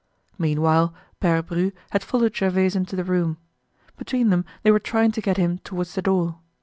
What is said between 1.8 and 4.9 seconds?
had followed Gervaise into the room. Between them they were